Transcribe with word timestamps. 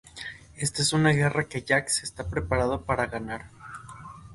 Ésta 0.57 0.81
es 0.81 0.93
una 0.93 1.11
guerra 1.11 1.47
que 1.47 1.63
Jax 1.63 2.01
está 2.01 2.27
preparado 2.27 2.85
para 2.85 3.05
ganar. 3.05 3.51